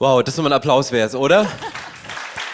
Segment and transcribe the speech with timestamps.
[0.00, 1.44] Wow, das ist mal ein Applaus wert, oder?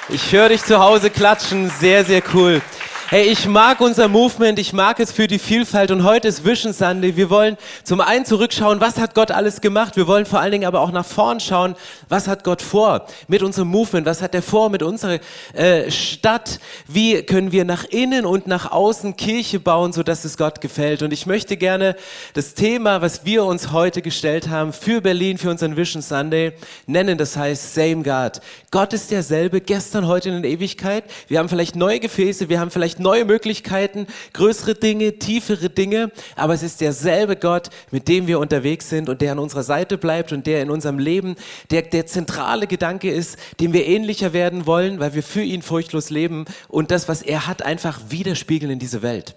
[0.08, 2.62] Ich höre dich zu Hause klatschen, sehr, sehr cool.
[3.10, 6.72] Hey, ich mag unser Movement, ich mag es für die Vielfalt und heute ist Vision
[6.72, 7.16] Sunday.
[7.16, 9.96] Wir wollen zum einen zurückschauen, was hat Gott alles gemacht.
[9.96, 11.76] Wir wollen vor allen Dingen aber auch nach vorn schauen,
[12.08, 15.18] was hat Gott vor mit unserem Movement, was hat er vor mit unserer
[15.52, 20.62] äh, Stadt, wie können wir nach innen und nach außen Kirche bauen, sodass es Gott
[20.62, 21.02] gefällt.
[21.02, 21.96] Und ich möchte gerne
[22.32, 26.54] das Thema, was wir uns heute gestellt haben für Berlin, für unseren Vision Sunday
[26.86, 27.18] nennen.
[27.18, 28.40] Das heißt Same God.
[28.70, 31.04] Gott ist derselbe, gestern, heute in der Ewigkeit.
[31.28, 36.12] Wir haben vielleicht neue Gefäße, wir haben vielleicht vielleicht neue Möglichkeiten, größere Dinge, tiefere Dinge,
[36.36, 39.98] aber es ist derselbe Gott, mit dem wir unterwegs sind und der an unserer Seite
[39.98, 41.34] bleibt und der in unserem Leben
[41.70, 46.10] der, der zentrale Gedanke ist, dem wir ähnlicher werden wollen, weil wir für ihn furchtlos
[46.10, 49.34] leben und das, was er hat, einfach widerspiegeln in diese Welt.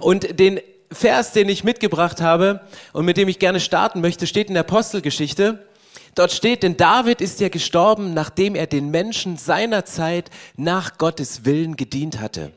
[0.00, 2.60] Und den Vers, den ich mitgebracht habe
[2.92, 5.58] und mit dem ich gerne starten möchte, steht in der Apostelgeschichte.
[6.14, 11.44] Dort steht, denn David ist ja gestorben, nachdem er den Menschen seiner Zeit nach Gottes
[11.44, 12.52] Willen gedient hatte.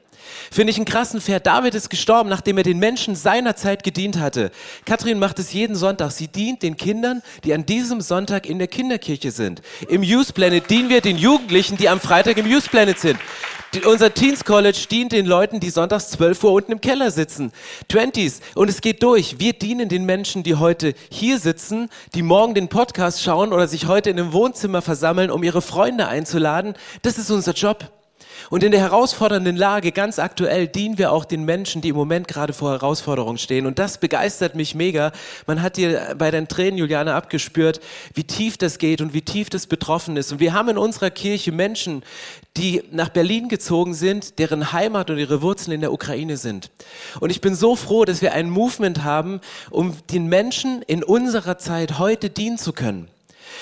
[0.52, 1.48] Finde ich einen krassen Pferd.
[1.48, 4.52] David ist gestorben, nachdem er den Menschen seiner Zeit gedient hatte.
[4.86, 6.12] Kathrin macht es jeden Sonntag.
[6.12, 9.62] Sie dient den Kindern, die an diesem Sonntag in der Kinderkirche sind.
[9.90, 13.20] Im Youth Planet dienen wir den Jugendlichen, die am Freitag im Youth Planet sind.
[13.74, 17.52] Die, unser Teens College dient den Leuten, die sonntags 12 Uhr unten im Keller sitzen.
[17.90, 18.40] Twenties.
[18.56, 19.40] Und es geht durch.
[19.40, 23.88] Wir dienen den Menschen, die heute hier sitzen, die morgen den Podcast schauen oder sich
[23.88, 26.76] heute in einem Wohnzimmer versammeln, um ihre Freunde einzuladen.
[27.02, 27.92] Das ist unser Job.
[28.50, 32.28] Und in der herausfordernden Lage, ganz aktuell, dienen wir auch den Menschen, die im Moment
[32.28, 33.66] gerade vor Herausforderungen stehen.
[33.66, 35.12] Und das begeistert mich mega.
[35.46, 37.80] Man hat dir bei deinen Tränen, Juliane, abgespürt,
[38.14, 40.32] wie tief das geht und wie tief das betroffen ist.
[40.32, 42.04] Und wir haben in unserer Kirche Menschen,
[42.58, 46.72] die nach Berlin gezogen sind, deren Heimat und ihre Wurzeln in der Ukraine sind.
[47.20, 51.58] Und ich bin so froh, dass wir ein Movement haben, um den Menschen in unserer
[51.58, 53.10] Zeit heute dienen zu können.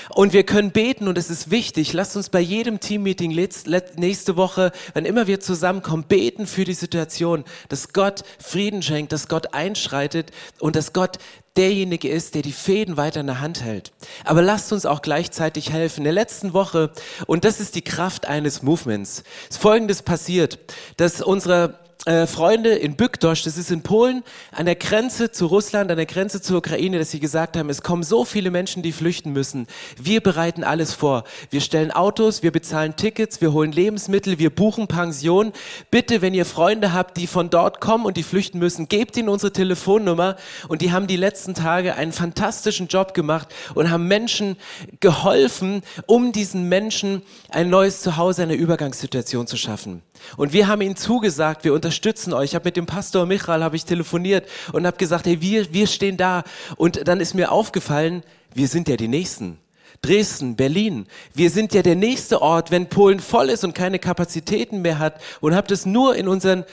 [0.09, 1.93] Und wir können beten und es ist wichtig.
[1.93, 7.43] Lasst uns bei jedem Teammeeting nächste Woche, wenn immer wir zusammenkommen, beten für die Situation,
[7.69, 11.17] dass Gott Frieden schenkt, dass Gott einschreitet und dass Gott
[11.55, 13.91] derjenige ist, der die Fäden weiter in der Hand hält.
[14.25, 16.01] Aber lasst uns auch gleichzeitig helfen.
[16.01, 16.91] In der letzten Woche,
[17.27, 20.59] und das ist die Kraft eines Movements, ist Folgendes passiert,
[20.97, 25.89] dass unsere äh, Freunde in Byktosz, das ist in Polen, an der Grenze zu Russland,
[25.89, 28.91] an der Grenze zur Ukraine, dass sie gesagt haben, es kommen so viele Menschen, die
[28.91, 29.65] flüchten müssen.
[29.99, 31.23] Wir bereiten alles vor.
[31.49, 35.51] Wir stellen Autos, wir bezahlen Tickets, wir holen Lebensmittel, wir buchen Pension.
[35.89, 39.29] Bitte, wenn ihr Freunde habt, die von dort kommen und die flüchten müssen, gebt ihnen
[39.29, 40.35] unsere Telefonnummer.
[40.67, 44.57] Und die haben die letzten Tage einen fantastischen Job gemacht und haben Menschen
[44.99, 50.03] geholfen, um diesen Menschen ein neues Zuhause, eine Übergangssituation zu schaffen.
[50.37, 51.94] Und wir haben ihnen zugesagt, wir unterstützen
[52.33, 52.51] euch.
[52.51, 55.87] Ich habe mit dem Pastor Michael habe ich telefoniert und habe gesagt, hey, wir, wir
[55.87, 56.43] stehen da.
[56.77, 58.23] Und dann ist mir aufgefallen,
[58.53, 59.57] wir sind ja die Nächsten.
[60.01, 61.07] Dresden, Berlin.
[61.33, 65.19] Wir sind ja der nächste Ort, wenn Polen voll ist und keine Kapazitäten mehr hat
[65.41, 66.63] und habt es nur in unseren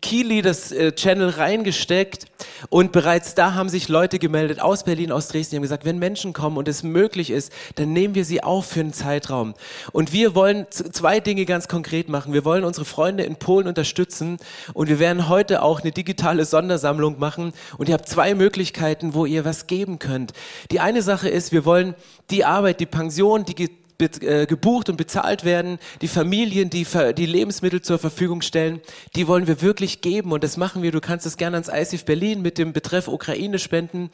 [0.00, 2.26] Key Leaders äh, Channel reingesteckt
[2.70, 5.98] und bereits da haben sich Leute gemeldet aus Berlin, aus Dresden, die haben gesagt, wenn
[5.98, 9.54] Menschen kommen und es möglich ist, dann nehmen wir sie auf für einen Zeitraum.
[9.92, 12.32] Und wir wollen zwei Dinge ganz konkret machen.
[12.32, 14.38] Wir wollen unsere Freunde in Polen unterstützen
[14.72, 19.26] und wir werden heute auch eine digitale Sondersammlung machen und ihr habt zwei Möglichkeiten, wo
[19.26, 20.32] ihr was geben könnt.
[20.70, 21.94] Die eine Sache ist, wir wollen
[22.30, 23.54] die Arbeit, die Pension, die
[24.00, 26.86] äh, gebucht und bezahlt werden, die Familien, die
[27.16, 28.80] die Lebensmittel zur Verfügung stellen,
[29.16, 30.92] die wollen wir wirklich geben und das machen wir.
[30.92, 34.10] Du kannst es gerne ans ICF Berlin mit dem Betreff Ukraine spenden.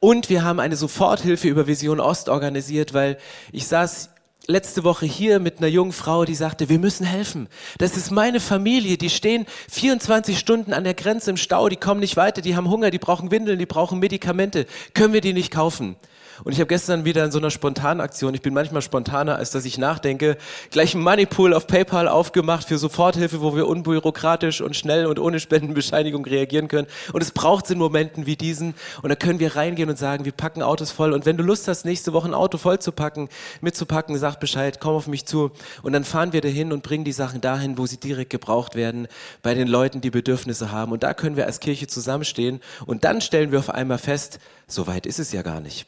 [0.00, 3.18] Und wir haben eine Soforthilfe über Vision Ost organisiert, weil
[3.52, 4.10] ich saß
[4.46, 7.48] letzte Woche hier mit einer jungen Frau, die sagte, wir müssen helfen.
[7.78, 12.00] Das ist meine Familie, die stehen 24 Stunden an der Grenze im Stau, die kommen
[12.00, 14.66] nicht weiter, die haben Hunger, die brauchen Windeln, die brauchen Medikamente.
[14.92, 15.96] Können wir die nicht kaufen?
[16.42, 19.50] Und ich habe gestern wieder in so einer spontanen Aktion, ich bin manchmal spontaner, als
[19.50, 20.36] dass ich nachdenke,
[20.70, 25.38] gleich ein Moneypool auf PayPal aufgemacht für Soforthilfe, wo wir unbürokratisch und schnell und ohne
[25.38, 26.88] Spendenbescheinigung reagieren können.
[27.12, 28.74] Und es braucht es in Momenten wie diesen.
[29.02, 31.12] Und da können wir reingehen und sagen, wir packen Autos voll.
[31.12, 33.28] Und wenn du Lust hast, nächste Woche ein Auto voll zu packen,
[33.60, 35.52] mitzupacken, sag Bescheid, komm auf mich zu.
[35.82, 39.08] Und dann fahren wir dahin und bringen die Sachen dahin, wo sie direkt gebraucht werden,
[39.42, 40.92] bei den Leuten, die Bedürfnisse haben.
[40.92, 42.60] Und da können wir als Kirche zusammenstehen.
[42.86, 45.86] Und dann stellen wir auf einmal fest, so weit ist es ja gar nicht.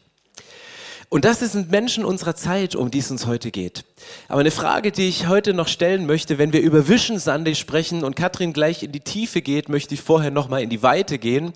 [1.08, 3.84] Und das sind Menschen unserer Zeit, um die es uns heute geht.
[4.28, 8.02] Aber eine Frage, die ich heute noch stellen möchte, wenn wir über Vision Sunday sprechen
[8.02, 11.18] und Katrin gleich in die Tiefe geht, möchte ich vorher noch mal in die Weite
[11.18, 11.52] gehen.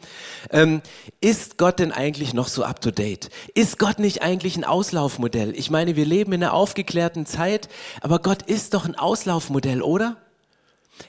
[0.51, 0.83] Ähm,
[1.21, 3.29] ist Gott denn eigentlich noch so up to date?
[3.55, 5.53] Ist Gott nicht eigentlich ein Auslaufmodell?
[5.57, 7.69] Ich meine, wir leben in einer aufgeklärten Zeit,
[8.03, 10.17] aber Gott ist doch ein Auslaufmodell, oder?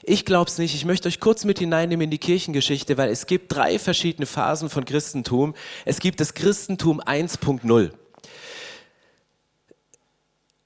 [0.02, 0.74] Ich glaube es nicht.
[0.74, 4.68] Ich möchte euch kurz mit hineinnehmen in die Kirchengeschichte, weil es gibt drei verschiedene Phasen
[4.68, 5.54] von Christentum.
[5.84, 7.92] Es gibt das Christentum 1.0.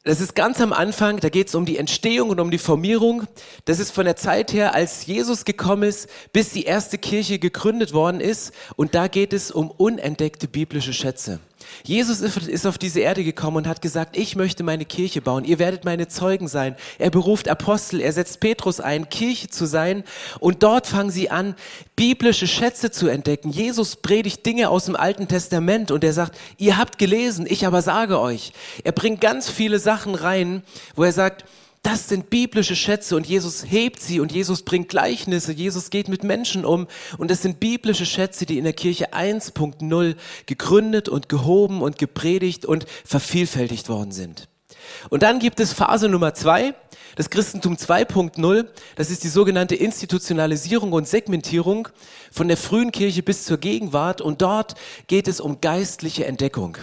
[0.07, 3.25] das ist ganz am Anfang, da geht es um die Entstehung und um die Formierung.
[3.65, 7.93] Das ist von der Zeit her, als Jesus gekommen ist, bis die erste Kirche gegründet
[7.93, 8.53] worden ist.
[8.77, 11.41] Und da geht es um unentdeckte biblische Schätze.
[11.85, 15.59] Jesus ist auf diese Erde gekommen und hat gesagt, ich möchte meine Kirche bauen, ihr
[15.59, 16.77] werdet meine Zeugen sein.
[16.99, 20.05] Er beruft Apostel, er setzt Petrus ein, Kirche zu sein
[20.41, 21.55] und dort fangen sie an,
[21.95, 23.51] biblische Schätze zu entdecken.
[23.51, 27.83] Jesus predigt Dinge aus dem Alten Testament und er sagt, ihr habt gelesen, ich aber
[27.83, 28.53] sage euch.
[28.85, 30.63] Er bringt ganz viele Sachen rein,
[30.95, 31.45] wo er sagt,
[31.87, 36.25] das sind biblische Schätze und Jesus hebt sie und Jesus bringt Gleichnisse, Jesus geht mit
[36.25, 40.17] Menschen um und das sind biblische Schätze, die in der Kirche 1.0
[40.47, 44.49] gegründet und gehoben und gepredigt und vervielfältigt worden sind.
[45.11, 46.75] Und dann gibt es Phase Nummer zwei,
[47.15, 48.67] das Christentum 2.0,
[48.97, 51.87] das ist die sogenannte Institutionalisierung und Segmentierung
[52.33, 54.75] von der frühen Kirche bis zur Gegenwart und dort
[55.07, 56.79] geht es um geistliche Entdeckung.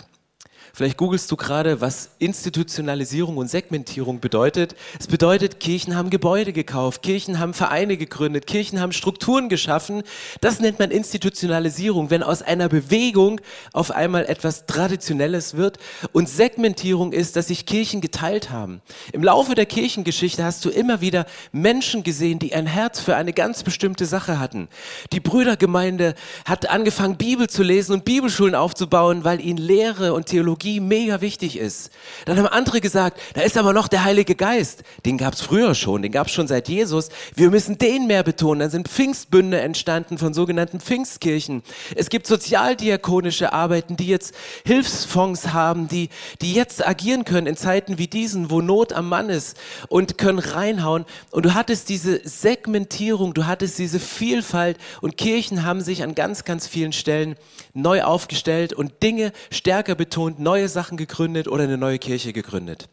[0.75, 4.73] Vielleicht googelst du gerade, was Institutionalisierung und Segmentierung bedeutet.
[4.99, 10.01] Es bedeutet, Kirchen haben Gebäude gekauft, Kirchen haben Vereine gegründet, Kirchen haben Strukturen geschaffen.
[10.41, 13.39] Das nennt man Institutionalisierung, wenn aus einer Bewegung
[13.71, 15.77] auf einmal etwas Traditionelles wird.
[16.11, 18.81] Und Segmentierung ist, dass sich Kirchen geteilt haben.
[19.11, 23.33] Im Laufe der Kirchengeschichte hast du immer wieder Menschen gesehen, die ein Herz für eine
[23.33, 24.69] ganz bestimmte Sache hatten.
[25.11, 26.15] Die Brüdergemeinde
[26.45, 31.21] hat angefangen, Bibel zu lesen und Bibelschulen aufzubauen, weil ihnen Lehre und Theologie Theologie mega
[31.21, 31.91] wichtig ist.
[32.25, 34.83] Dann haben andere gesagt, da ist aber noch der Heilige Geist.
[35.05, 37.09] Den gab es früher schon, den gab es schon seit Jesus.
[37.35, 38.61] Wir müssen den mehr betonen.
[38.61, 41.63] Dann sind Pfingstbünde entstanden von sogenannten Pfingstkirchen.
[41.95, 44.33] Es gibt sozialdiakonische Arbeiten, die jetzt
[44.65, 46.09] Hilfsfonds haben, die,
[46.41, 49.57] die jetzt agieren können in Zeiten wie diesen, wo Not am Mann ist
[49.89, 51.05] und können reinhauen.
[51.31, 56.45] Und du hattest diese Segmentierung, du hattest diese Vielfalt und Kirchen haben sich an ganz,
[56.45, 57.35] ganz vielen Stellen
[57.73, 62.87] neu aufgestellt und Dinge stärker betont, neu neue Sachen gegründet oder eine neue Kirche gegründet.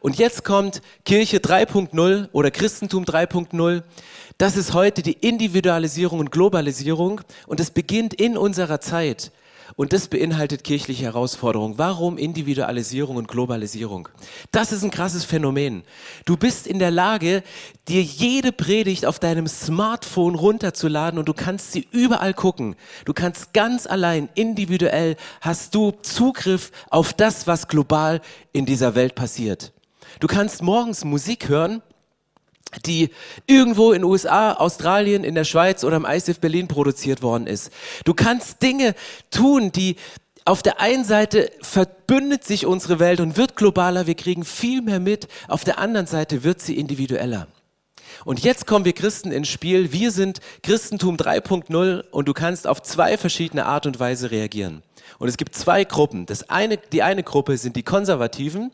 [0.00, 3.82] Und jetzt kommt Kirche 3.0 oder Christentum 3.0.
[4.36, 9.32] Das ist heute die Individualisierung und Globalisierung und es beginnt in unserer Zeit.
[9.76, 11.78] Und das beinhaltet kirchliche Herausforderungen.
[11.78, 14.08] Warum Individualisierung und Globalisierung?
[14.50, 15.82] Das ist ein krasses Phänomen.
[16.24, 17.42] Du bist in der Lage,
[17.88, 22.76] dir jede Predigt auf deinem Smartphone runterzuladen und du kannst sie überall gucken.
[23.04, 28.20] Du kannst ganz allein, individuell, hast du Zugriff auf das, was global
[28.52, 29.72] in dieser Welt passiert.
[30.20, 31.82] Du kannst morgens Musik hören
[32.84, 33.10] die
[33.46, 37.70] irgendwo in USA, Australien, in der Schweiz oder im ICF Berlin produziert worden ist.
[38.04, 38.94] Du kannst Dinge
[39.30, 39.96] tun, die
[40.44, 44.98] auf der einen Seite verbündet sich unsere Welt und wird globaler, wir kriegen viel mehr
[44.98, 47.46] mit, auf der anderen Seite wird sie individueller.
[48.24, 49.92] Und jetzt kommen wir Christen ins Spiel.
[49.92, 54.82] Wir sind Christentum 3.0 und du kannst auf zwei verschiedene Art und Weise reagieren.
[55.18, 56.26] Und es gibt zwei Gruppen.
[56.26, 58.72] Das eine, die eine Gruppe sind die Konservativen.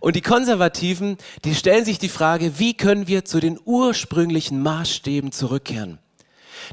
[0.00, 5.32] Und die Konservativen, die stellen sich die Frage, wie können wir zu den ursprünglichen Maßstäben
[5.32, 5.98] zurückkehren?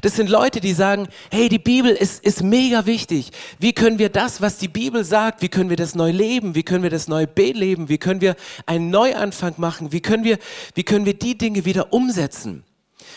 [0.02, 3.30] Das sind Leute, die sagen, hey, die Bibel ist, ist mega wichtig.
[3.58, 6.54] Wie können wir das, was die Bibel sagt, wie können wir das neu leben?
[6.54, 7.88] Wie können wir das neu beleben?
[7.88, 8.36] Wie können wir
[8.66, 9.92] einen Neuanfang machen?
[9.92, 10.38] Wie können wir,
[10.74, 12.64] wie können wir die Dinge wieder umsetzen?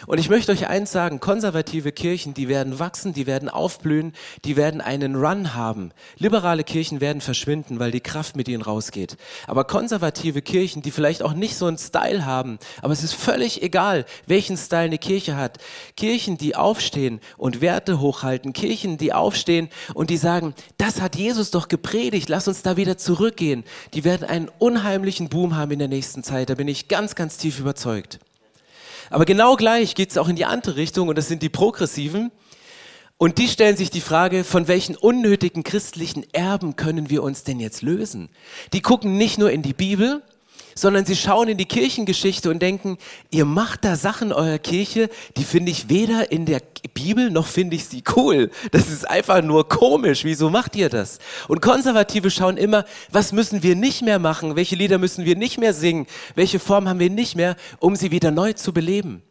[0.06, 4.14] Und ich möchte euch eins sagen, konservative Kirchen, die werden wachsen, die werden aufblühen,
[4.46, 5.92] die werden einen Run haben.
[6.18, 9.18] Liberale Kirchen werden verschwinden, weil die Kraft mit ihnen rausgeht.
[9.48, 13.64] Aber konservative Kirchen, die vielleicht auch nicht so einen Style haben, aber es ist völlig
[13.64, 15.58] egal, welchen Style eine Kirche hat.
[15.96, 21.52] Kirchen, die aufstehen und Werte hochhalten, Kirchen, die aufstehen und die sagen, das hat Jesus
[21.52, 23.64] doch gepredigt, lass uns da wieder zurückgehen.
[23.94, 27.38] Die werden einen unheimlichen Boom haben in der nächsten Zeit, da bin ich ganz, ganz
[27.38, 28.20] tief überzeugt.
[29.10, 32.32] Aber genau gleich geht es auch in die andere Richtung und das sind die Progressiven.
[33.18, 37.60] Und die stellen sich die Frage, von welchen unnötigen christlichen Erben können wir uns denn
[37.60, 38.30] jetzt lösen?
[38.74, 40.22] Die gucken nicht nur in die Bibel,
[40.78, 42.98] sondern sie schauen in die Kirchengeschichte und denken,
[43.32, 46.62] ihr macht da Sachen eurer Kirche, die finde ich weder in der
[46.94, 48.52] Bibel noch finde ich sie cool.
[48.72, 50.24] Das ist einfach nur komisch.
[50.24, 51.20] Wieso macht ihr das?
[51.48, 54.56] Und Konservative schauen immer, was müssen wir nicht mehr machen?
[54.56, 56.08] Welche Lieder müssen wir nicht mehr singen?
[56.36, 59.24] Welche Form haben wir nicht mehr, um sie wieder neu zu beleben?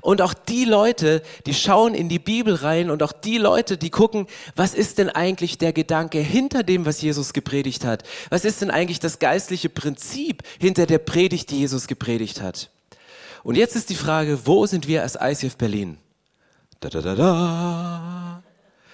[0.00, 3.90] Und auch die Leute, die schauen in die Bibel rein und auch die Leute, die
[3.90, 8.02] gucken, was ist denn eigentlich der Gedanke hinter dem, was Jesus gepredigt hat?
[8.30, 12.70] Was ist denn eigentlich das geistliche Prinzip hinter der Predigt, die Jesus gepredigt hat?
[13.42, 15.98] Und jetzt ist die Frage, wo sind wir als ICF Berlin?
[16.80, 18.42] Da, da, da, da.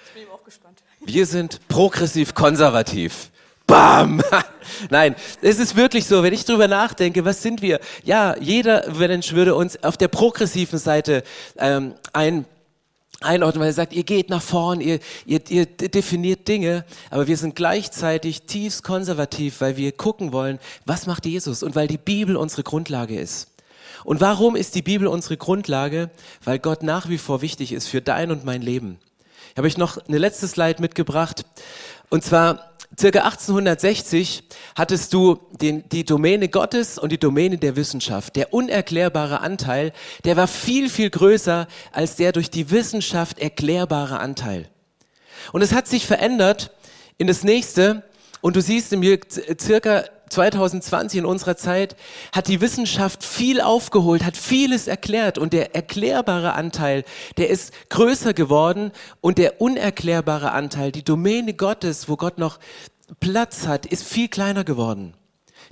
[0.07, 0.83] Ich bin auch gespannt.
[1.05, 3.31] Wir sind progressiv konservativ.
[3.67, 4.23] Bam!
[4.91, 7.81] Nein, es ist wirklich so, wenn ich drüber nachdenke, was sind wir?
[8.03, 11.23] Ja, jeder Mensch würde uns auf der progressiven Seite
[11.59, 12.45] ähm, ein
[13.21, 17.37] einordnen, weil er sagt, ihr geht nach vorn, ihr, ihr, ihr definiert Dinge, aber wir
[17.37, 22.37] sind gleichzeitig tiefst konservativ, weil wir gucken wollen, was macht Jesus und weil die Bibel
[22.37, 23.49] unsere Grundlage ist.
[24.05, 26.11] Und warum ist die Bibel unsere Grundlage?
[26.45, 28.99] Weil Gott nach wie vor wichtig ist für dein und mein Leben.
[29.51, 31.47] Ich habe euch noch eine letzte Slide mitgebracht.
[32.11, 34.45] Und zwar circa 1860
[34.77, 38.37] hattest du den, die Domäne Gottes und die Domäne der Wissenschaft.
[38.37, 39.93] Der unerklärbare Anteil,
[40.25, 44.69] der war viel, viel größer als der durch die Wissenschaft erklärbare Anteil.
[45.53, 46.71] Und es hat sich verändert
[47.19, 48.03] in das nächste.
[48.41, 49.03] Und du siehst im
[49.61, 51.97] circa 2020 in unserer Zeit
[52.33, 57.05] hat die Wissenschaft viel aufgeholt, hat vieles erklärt und der erklärbare Anteil,
[57.37, 62.59] der ist größer geworden und der unerklärbare Anteil, die Domäne Gottes, wo Gott noch
[63.21, 65.15] Platz hat, ist viel kleiner geworden.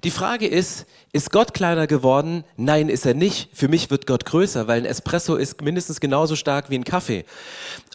[0.04, 2.45] Die Frage ist, ist Gott kleiner geworden?
[2.57, 3.50] Nein, ist er nicht.
[3.52, 7.25] Für mich wird Gott größer, weil ein Espresso ist mindestens genauso stark wie ein Kaffee.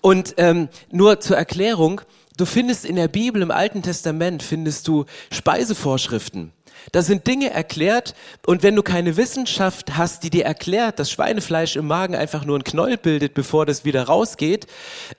[0.02, 2.02] Und ähm, nur zur Erklärung,
[2.38, 6.54] du findest in der Bibel, im Alten Testament, findest du Speisevorschriften.
[6.92, 8.16] Da sind Dinge erklärt
[8.46, 12.58] und wenn du keine Wissenschaft hast, die dir erklärt, dass Schweinefleisch im Magen einfach nur
[12.58, 14.68] ein Knoll bildet, bevor das wieder rausgeht,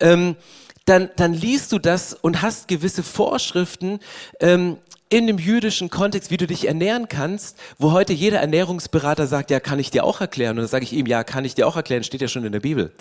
[0.00, 0.36] ähm,
[0.88, 4.00] dann, dann liest du das und hast gewisse Vorschriften,
[4.40, 4.78] ähm,
[5.10, 9.58] in dem jüdischen Kontext, wie du dich ernähren kannst, wo heute jeder Ernährungsberater sagt, ja,
[9.58, 10.52] kann ich dir auch erklären.
[10.52, 12.52] Und dann sage ich ihm, ja, kann ich dir auch erklären, steht ja schon in
[12.52, 12.92] der Bibel.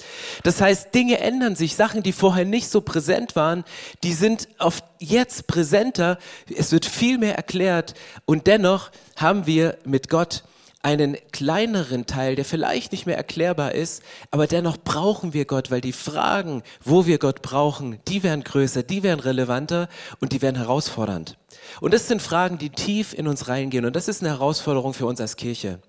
[0.43, 3.65] Das heißt, Dinge ändern sich, Sachen, die vorher nicht so präsent waren,
[4.03, 6.17] die sind auf jetzt präsenter.
[6.55, 7.93] Es wird viel mehr erklärt
[8.25, 10.43] und dennoch haben wir mit Gott
[10.87, 14.01] einen kleineren Teil, der vielleicht nicht mehr erklärbar ist,
[14.31, 18.83] aber dennoch brauchen wir Gott, weil die Fragen, wo wir Gott brauchen, die werden größer,
[18.83, 19.89] die werden relevanter
[20.21, 21.37] und die werden herausfordernd.
[21.81, 23.83] Und das sind Fragen, die tief in uns reingehen.
[23.83, 25.79] Und das ist eine Herausforderung für uns als Kirche.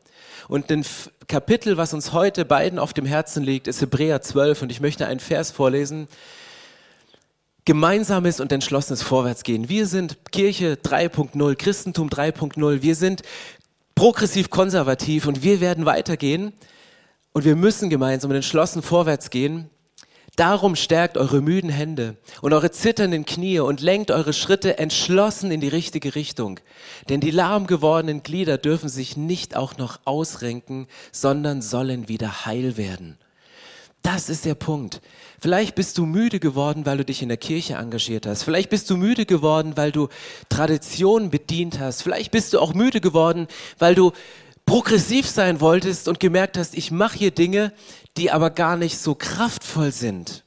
[0.49, 0.85] Und ein
[1.29, 4.63] Kapitel, was uns heute beiden auf dem Herzen liegt, ist Hebräer 12.
[4.63, 6.09] Und ich möchte einen Vers vorlesen.
[7.65, 9.69] Gemeinsames und entschlossenes Vorwärtsgehen.
[9.69, 12.83] Wir sind Kirche 3.0, Christentum 3.0.
[12.83, 13.23] Wir sind
[13.99, 16.53] progressiv konservativ und wir werden weitergehen.
[17.33, 19.71] Und wir müssen gemeinsam und entschlossen vorwärts gehen.
[20.37, 25.61] Darum stärkt eure müden Hände und eure zitternden Knie und lenkt eure Schritte entschlossen in
[25.61, 26.61] die richtige Richtung.
[27.09, 32.77] Denn die lahm gewordenen Glieder dürfen sich nicht auch noch ausrenken, sondern sollen wieder heil
[32.77, 33.19] werden.
[34.03, 35.01] Das ist der Punkt.
[35.41, 38.43] Vielleicht bist du müde geworden, weil du dich in der Kirche engagiert hast.
[38.43, 40.09] Vielleicht bist du müde geworden, weil du
[40.49, 42.03] Traditionen bedient hast.
[42.03, 43.47] Vielleicht bist du auch müde geworden,
[43.79, 44.13] weil du
[44.67, 47.73] progressiv sein wolltest und gemerkt hast, ich mache hier Dinge,
[48.17, 50.45] die aber gar nicht so kraftvoll sind.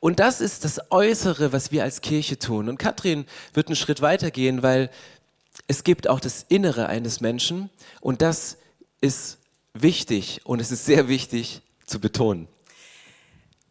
[0.00, 2.68] Und das ist das Äußere, was wir als Kirche tun.
[2.68, 4.90] Und Katrin wird einen Schritt weitergehen, weil
[5.66, 7.70] es gibt auch das Innere eines Menschen
[8.00, 8.58] und das
[9.00, 9.38] ist
[9.74, 12.48] wichtig und es ist sehr wichtig zu betonen.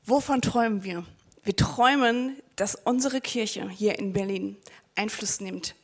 [0.08, 1.06] Wovon träumen wir?
[1.44, 4.58] Wir träumen, dass unsere Kirche hier in Berlin
[4.96, 5.76] Einfluss nimmt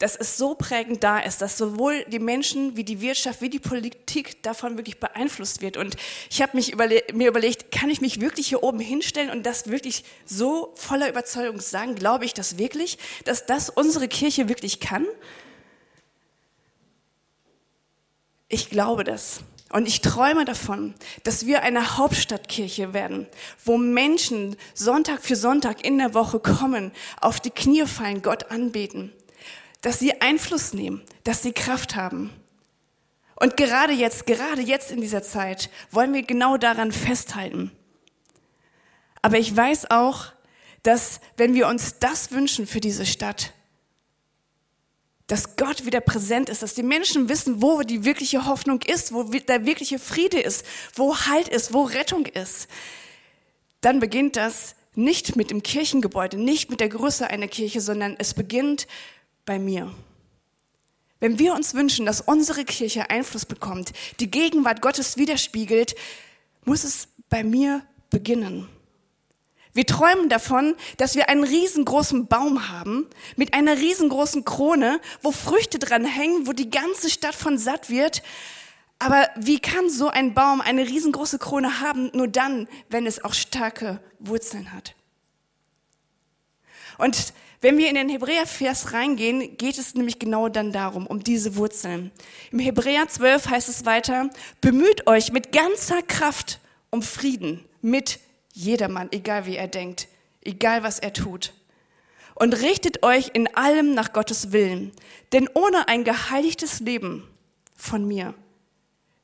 [0.00, 3.58] dass es so prägend da ist, dass sowohl die Menschen wie die Wirtschaft wie die
[3.58, 5.76] Politik davon wirklich beeinflusst wird.
[5.76, 5.94] Und
[6.30, 10.04] ich habe überle mir überlegt, kann ich mich wirklich hier oben hinstellen und das wirklich
[10.24, 11.96] so voller Überzeugung sagen?
[11.96, 12.96] Glaube ich das wirklich,
[13.26, 15.06] dass das unsere Kirche wirklich kann?
[18.48, 19.40] Ich glaube das.
[19.72, 23.26] Und ich träume davon, dass wir eine Hauptstadtkirche werden,
[23.64, 29.12] wo Menschen Sonntag für Sonntag in der Woche kommen, auf die Knie fallen, Gott anbeten
[29.80, 32.30] dass sie Einfluss nehmen, dass sie Kraft haben.
[33.36, 37.70] Und gerade jetzt, gerade jetzt in dieser Zeit wollen wir genau daran festhalten.
[39.22, 40.26] Aber ich weiß auch,
[40.82, 43.52] dass wenn wir uns das wünschen für diese Stadt,
[45.30, 49.22] dass Gott wieder präsent ist, dass die Menschen wissen, wo die wirkliche Hoffnung ist, wo
[49.22, 52.66] der wirkliche Friede ist, wo Halt ist, wo Rettung ist,
[53.80, 58.34] dann beginnt das nicht mit dem Kirchengebäude, nicht mit der Größe einer Kirche, sondern es
[58.34, 58.88] beginnt
[59.44, 59.94] bei mir.
[61.20, 65.94] Wenn wir uns wünschen, dass unsere Kirche Einfluss bekommt, die Gegenwart Gottes widerspiegelt,
[66.64, 68.68] muss es bei mir beginnen.
[69.72, 75.78] Wir träumen davon, dass wir einen riesengroßen Baum haben mit einer riesengroßen Krone, wo Früchte
[75.78, 78.22] dran hängen, wo die ganze Stadt von satt wird.
[78.98, 82.10] Aber wie kann so ein Baum eine riesengroße Krone haben?
[82.12, 84.94] Nur dann, wenn es auch starke Wurzeln hat.
[86.98, 91.56] Und wenn wir in den Hebräer-Vers reingehen, geht es nämlich genau dann darum, um diese
[91.56, 92.10] Wurzeln.
[92.50, 96.58] Im Hebräer 12 heißt es weiter, bemüht euch mit ganzer Kraft
[96.90, 98.18] um Frieden mit
[98.60, 100.08] jedermann, egal wie er denkt,
[100.42, 101.52] egal was er tut.
[102.34, 104.92] Und richtet euch in allem nach Gottes Willen.
[105.32, 107.28] Denn ohne ein geheiligtes Leben
[107.74, 108.34] von mir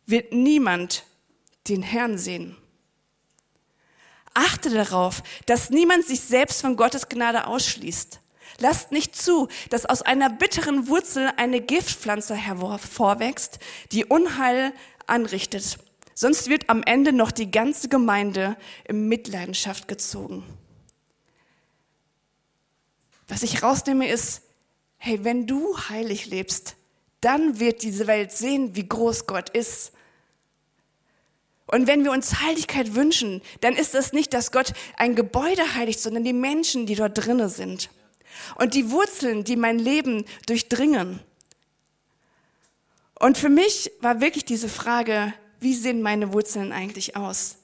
[0.07, 1.05] wird niemand
[1.69, 2.57] den Herrn sehen.
[4.35, 8.21] Achte darauf, dass niemand sich selbst von Gottes Gnade ausschließt.
[8.59, 13.59] Lasst nicht zu, dass aus einer bitteren Wurzel eine Giftpflanze hervorwächst,
[13.93, 14.73] die Unheil
[15.07, 15.78] anrichtet.
[16.18, 18.56] Sonst wird am Ende noch die ganze Gemeinde
[18.88, 20.44] in Mitleidenschaft gezogen.
[23.28, 24.40] Was ich rausnehme ist,
[24.96, 26.76] hey, wenn du heilig lebst,
[27.20, 29.92] dann wird diese Welt sehen, wie groß Gott ist.
[31.66, 36.00] Und wenn wir uns Heiligkeit wünschen, dann ist es nicht, dass Gott ein Gebäude heiligt,
[36.00, 37.90] sondern die Menschen, die dort drinnen sind.
[38.54, 41.20] Und die Wurzeln, die mein Leben durchdringen.
[43.18, 45.35] Und für mich war wirklich diese Frage,
[45.66, 47.56] wie sehen meine Wurzeln eigentlich aus?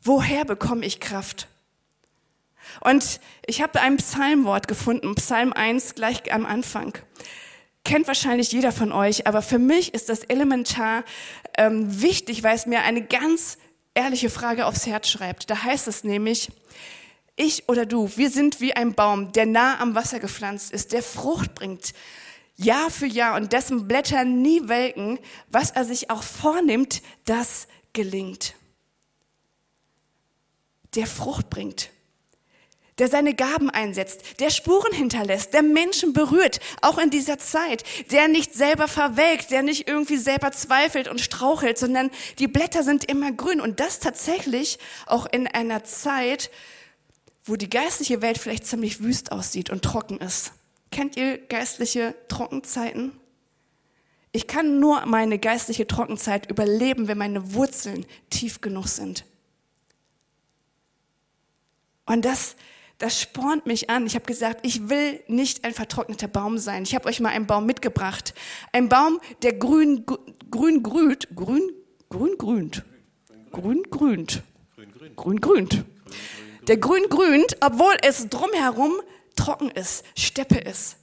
[0.00, 1.48] Woher bekomme ich Kraft?
[2.80, 6.96] Und ich habe ein Psalmwort gefunden, Psalm 1 gleich am Anfang.
[7.84, 11.02] Kennt wahrscheinlich jeder von euch, aber für mich ist das elementar
[11.58, 13.58] ähm, wichtig, weil es mir eine ganz
[13.94, 15.50] ehrliche Frage aufs Herz schreibt.
[15.50, 16.52] Da heißt es nämlich,
[17.34, 21.02] ich oder du, wir sind wie ein Baum, der nah am Wasser gepflanzt ist, der
[21.02, 21.94] Frucht bringt,
[22.56, 25.18] Jahr für Jahr und dessen Blätter nie welken,
[25.48, 28.54] was er sich auch vornimmt, das gelingt.
[30.94, 31.90] Der Frucht bringt
[32.98, 37.82] der seine Gaben einsetzt, der Spuren hinterlässt, der Menschen berührt, auch in dieser Zeit,
[38.12, 43.04] der nicht selber verwelkt, der nicht irgendwie selber zweifelt und strauchelt, sondern die Blätter sind
[43.04, 46.50] immer grün und das tatsächlich auch in einer Zeit,
[47.44, 50.52] wo die geistliche Welt vielleicht ziemlich wüst aussieht und trocken ist.
[50.94, 53.18] Kennt ihr geistliche Trockenzeiten?
[54.30, 59.24] Ich kann nur meine geistliche Trockenzeit überleben, wenn meine Wurzeln tief genug sind.
[62.06, 62.54] Und das,
[62.98, 64.06] das spornt mich an.
[64.06, 66.84] Ich habe gesagt, ich will nicht ein vertrockneter Baum sein.
[66.84, 68.32] Ich habe euch mal einen Baum mitgebracht.
[68.70, 70.06] Ein Baum, der grün,
[70.48, 71.72] grün grünt, grün,
[72.08, 72.84] grün grünt,
[73.50, 74.42] grün grünt,
[75.16, 75.84] grün grünt.
[76.68, 78.92] Der grün grünt, obwohl es drumherum
[79.36, 80.96] trocken ist, Steppe ist.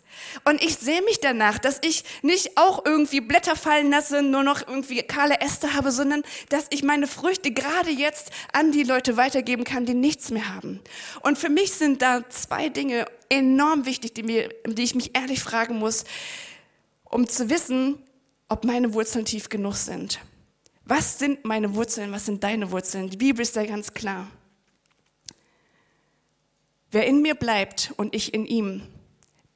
[0.45, 4.65] Und ich sehe mich danach, dass ich nicht auch irgendwie Blätter fallen lasse, nur noch
[4.67, 9.63] irgendwie kahle Äste habe, sondern dass ich meine Früchte gerade jetzt an die Leute weitergeben
[9.63, 10.79] kann, die nichts mehr haben.
[11.21, 15.41] Und für mich sind da zwei Dinge enorm wichtig, die, mir, die ich mich ehrlich
[15.41, 16.05] fragen muss,
[17.03, 18.01] um zu wissen,
[18.47, 20.19] ob meine Wurzeln tief genug sind.
[20.85, 22.11] Was sind meine Wurzeln?
[22.11, 23.09] Was sind deine Wurzeln?
[23.09, 24.27] Die Bibel ist da ganz klar.
[26.91, 28.83] Wer in mir bleibt und ich in ihm,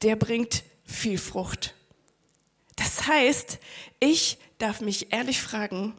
[0.02, 1.74] der bringt viel Frucht.
[2.76, 3.58] Das heißt,
[4.00, 5.94] ich darf mich ehrlich fragen,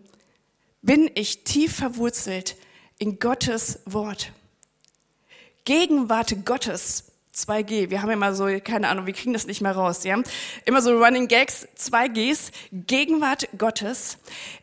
[0.82, 2.56] bin ich tief verwurzelt
[2.98, 4.32] in Gottes Wort?
[5.66, 7.92] Gegenwart Gottes 2G.
[7.92, 10.20] Wir haben immer so, keine Ahnung, wir kriegen das nicht mehr raus, ja.
[10.66, 12.52] Immer so Running Gags, 2Gs.
[12.72, 14.18] Gegenwart Gottes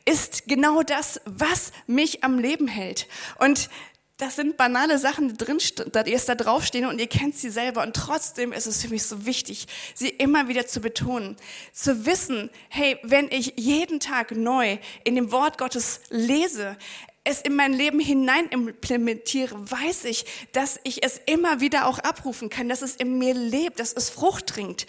[0.04, 3.06] ist genau das, was mich am Leben hält.
[3.38, 3.68] Und
[4.16, 7.82] das sind banale Sachen, die drin, die erst da draufstehen und ihr kennt sie selber.
[7.82, 11.36] Und trotzdem ist es für mich so wichtig, sie immer wieder zu betonen.
[11.72, 16.76] Zu wissen, hey, wenn ich jeden Tag neu in dem Wort Gottes lese,
[17.24, 22.50] es in mein Leben hinein implementiere, weiß ich, dass ich es immer wieder auch abrufen
[22.50, 24.86] kann, dass es in mir lebt, dass es Frucht trinkt.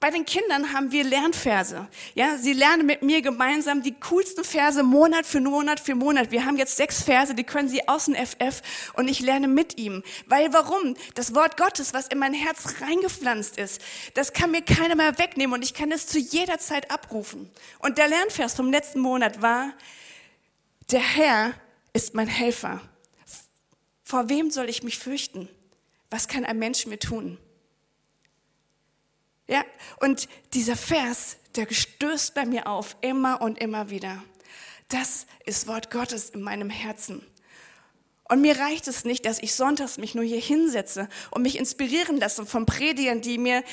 [0.00, 1.88] Bei den Kindern haben wir Lernverse.
[2.14, 6.30] Ja, sie lernen mit mir gemeinsam die coolsten Verse Monat für Monat für Monat.
[6.30, 9.76] Wir haben jetzt sechs Verse, die können sie aus dem FF und ich lerne mit
[9.76, 10.04] ihm.
[10.26, 10.94] Weil warum?
[11.16, 13.82] Das Wort Gottes, was in mein Herz reingepflanzt ist,
[14.14, 17.50] das kann mir keiner mehr wegnehmen und ich kann es zu jeder Zeit abrufen.
[17.80, 19.72] Und der Lernvers vom letzten Monat war,
[20.92, 21.54] der Herr
[21.92, 22.80] ist mein Helfer.
[24.04, 25.48] Vor wem soll ich mich fürchten?
[26.08, 27.36] Was kann ein Mensch mir tun?
[29.48, 29.64] Ja,
[30.00, 34.22] und dieser Vers, der stößt bei mir auf, immer und immer wieder.
[34.88, 37.26] Das ist Wort Gottes in meinem Herzen.
[38.28, 42.18] Und mir reicht es nicht, dass ich sonntags mich nur hier hinsetze und mich inspirieren
[42.18, 43.64] lasse von Predigern, die mir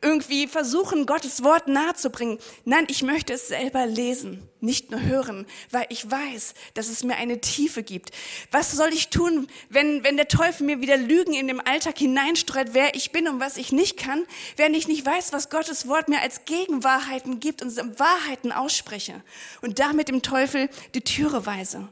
[0.00, 2.38] irgendwie versuchen, Gottes Wort nahezubringen.
[2.64, 7.16] Nein, ich möchte es selber lesen, nicht nur hören, weil ich weiß, dass es mir
[7.16, 8.12] eine Tiefe gibt.
[8.52, 12.68] Was soll ich tun, wenn, wenn der Teufel mir wieder Lügen in den Alltag hineinstreut,
[12.72, 14.24] wer ich bin und was ich nicht kann,
[14.56, 19.22] wenn ich nicht weiß, was Gottes Wort mir als Gegenwahrheiten gibt und Wahrheiten ausspreche
[19.62, 21.88] und damit dem Teufel die Türe weise?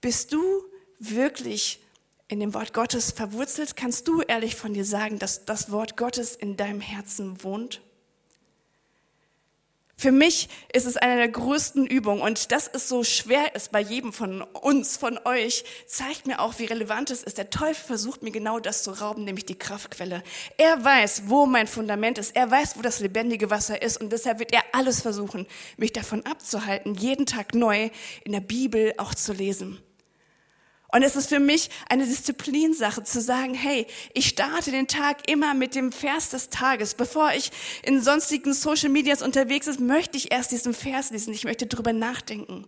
[0.00, 0.42] Bist du
[0.98, 1.83] wirklich
[2.28, 3.76] in dem Wort Gottes verwurzelt?
[3.76, 7.80] Kannst du ehrlich von dir sagen, dass das Wort Gottes in deinem Herzen wohnt?
[9.96, 13.80] Für mich ist es eine der größten Übungen und dass es so schwer ist bei
[13.80, 17.38] jedem von uns, von euch, zeigt mir auch, wie relevant es ist.
[17.38, 20.24] Der Teufel versucht mir genau das zu rauben, nämlich die Kraftquelle.
[20.58, 22.34] Er weiß, wo mein Fundament ist.
[22.34, 26.26] Er weiß, wo das lebendige Wasser ist und deshalb wird er alles versuchen, mich davon
[26.26, 27.88] abzuhalten, jeden Tag neu
[28.24, 29.80] in der Bibel auch zu lesen.
[30.94, 35.52] Und es ist für mich eine Disziplinsache zu sagen, hey, ich starte den Tag immer
[35.52, 36.94] mit dem Vers des Tages.
[36.94, 37.50] Bevor ich
[37.82, 41.34] in sonstigen Social Medias unterwegs ist, möchte ich erst diesen Vers lesen.
[41.34, 42.64] Ich möchte drüber nachdenken.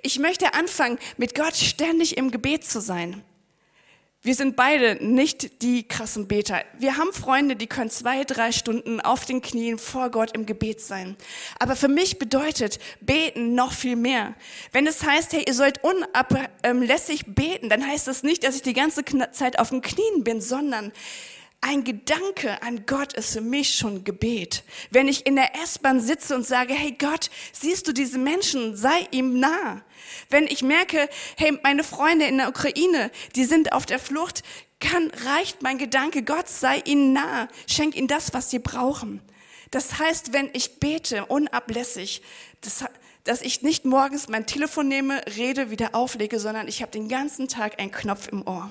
[0.00, 3.22] Ich möchte anfangen, mit Gott ständig im Gebet zu sein.
[4.22, 6.64] Wir sind beide nicht die krassen Beter.
[6.76, 10.80] Wir haben Freunde, die können zwei, drei Stunden auf den Knien vor Gott im Gebet
[10.80, 11.16] sein.
[11.60, 14.34] Aber für mich bedeutet beten noch viel mehr.
[14.72, 18.72] Wenn es heißt, hey, ihr sollt unablässig beten, dann heißt das nicht, dass ich die
[18.72, 20.90] ganze Zeit auf den Knien bin, sondern
[21.60, 24.62] ein Gedanke an Gott ist für mich schon Gebet.
[24.90, 29.08] Wenn ich in der S-Bahn sitze und sage, hey Gott, siehst du diese Menschen, sei
[29.10, 29.82] ihm nah.
[30.30, 34.42] Wenn ich merke, hey, meine Freunde in der Ukraine, die sind auf der Flucht,
[34.80, 39.20] kann, reicht mein Gedanke, Gott sei ihnen nah, schenk ihnen das, was sie brauchen.
[39.70, 42.22] Das heißt, wenn ich bete, unablässig,
[42.60, 42.84] das,
[43.24, 47.48] dass ich nicht morgens mein Telefon nehme, rede, wieder auflege, sondern ich habe den ganzen
[47.48, 48.70] Tag einen Knopf im Ohr.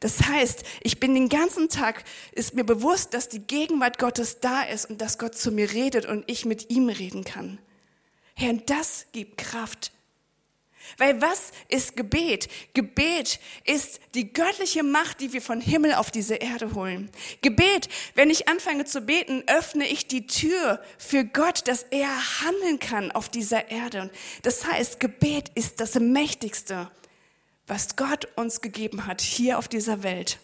[0.00, 4.62] Das heißt, ich bin den ganzen Tag, ist mir bewusst, dass die Gegenwart Gottes da
[4.62, 7.58] ist und dass Gott zu mir redet und ich mit ihm reden kann.
[8.34, 9.92] Herr, das gibt Kraft
[10.98, 12.48] weil was ist Gebet?
[12.74, 17.10] Gebet ist die göttliche Macht, die wir von Himmel auf diese Erde holen.
[17.42, 22.08] Gebet, wenn ich anfange zu beten, öffne ich die Tür für Gott, dass er
[22.42, 24.10] handeln kann auf dieser Erde.
[24.42, 26.90] Das heißt, Gebet ist das Mächtigste,
[27.70, 30.40] was Gott uns gegeben hat hier auf dieser Welt.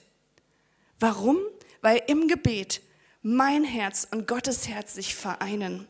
[1.01, 1.39] Warum?
[1.83, 2.81] Weil im Gebet
[3.21, 5.89] mein Herz und Gottes Herz sich vereinen.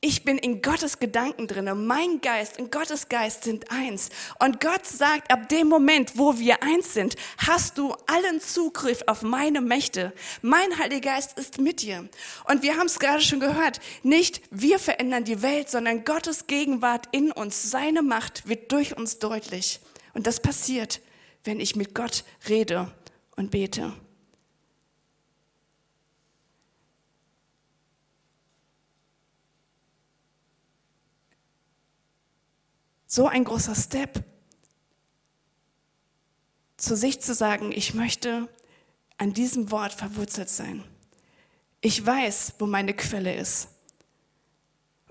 [0.00, 1.86] Ich bin in Gottes Gedanken drin.
[1.86, 4.10] Mein Geist und Gottes Geist sind eins.
[4.38, 9.22] Und Gott sagt, ab dem Moment, wo wir eins sind, hast du allen Zugriff auf
[9.22, 10.12] meine Mächte.
[10.40, 12.08] Mein Heiliger Geist ist mit dir.
[12.48, 13.80] Und wir haben es gerade schon gehört.
[14.04, 17.68] Nicht wir verändern die Welt, sondern Gottes Gegenwart in uns.
[17.68, 19.80] Seine Macht wird durch uns deutlich.
[20.14, 21.00] Und das passiert,
[21.42, 22.92] wenn ich mit Gott rede
[23.34, 23.94] und bete.
[33.08, 34.22] So ein großer Step,
[36.76, 38.48] zu sich zu sagen, ich möchte
[39.16, 40.84] an diesem Wort verwurzelt sein.
[41.80, 43.68] Ich weiß, wo meine Quelle ist.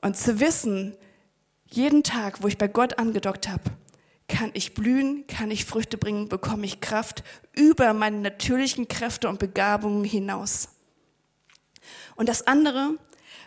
[0.02, 0.96] Und zu wissen,
[1.66, 3.64] jeden Tag, wo ich bei Gott angedockt habe,
[4.30, 9.40] kann ich blühen, kann ich Früchte bringen, bekomme ich Kraft über meine natürlichen Kräfte und
[9.40, 10.70] Begabungen hinaus.
[12.16, 12.96] Und das andere,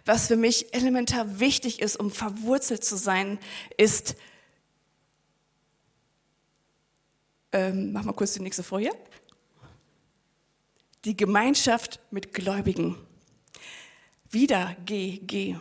[0.04, 3.38] was für mich elementar wichtig ist, um verwurzelt zu sein,
[3.76, 4.16] ist
[7.52, 8.92] Ähm, mach mal kurz die nächste Folie.
[11.04, 12.96] Die Gemeinschaft mit Gläubigen.
[14.30, 15.56] Wieder G, G.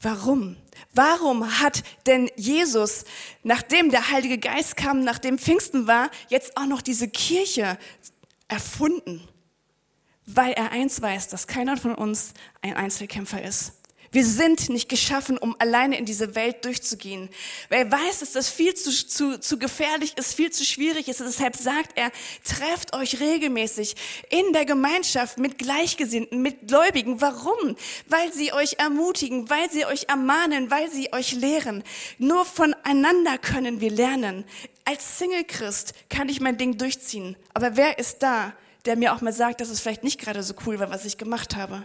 [0.00, 0.56] Warum?
[0.92, 3.04] Warum hat denn Jesus,
[3.42, 7.78] nachdem der Heilige Geist kam, nachdem Pfingsten war, jetzt auch noch diese Kirche
[8.46, 9.26] erfunden?
[10.26, 13.72] Weil er eins weiß, dass keiner von uns ein Einzelkämpfer ist.
[14.14, 17.28] Wir sind nicht geschaffen, um alleine in diese Welt durchzugehen.
[17.68, 21.18] Weil er weiß, dass das viel zu, zu, zu gefährlich ist, viel zu schwierig ist.
[21.18, 22.12] deshalb sagt er,
[22.44, 23.96] trefft euch regelmäßig
[24.30, 27.20] in der Gemeinschaft mit Gleichgesinnten, mit Gläubigen.
[27.20, 27.74] Warum?
[28.06, 31.82] Weil sie euch ermutigen, weil sie euch ermahnen, weil sie euch lehren.
[32.18, 34.44] Nur voneinander können wir lernen.
[34.84, 37.34] Als Single-Christ kann ich mein Ding durchziehen.
[37.52, 38.52] Aber wer ist da,
[38.84, 41.18] der mir auch mal sagt, dass es vielleicht nicht gerade so cool war, was ich
[41.18, 41.82] gemacht habe?